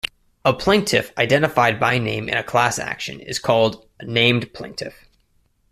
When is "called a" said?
3.37-4.05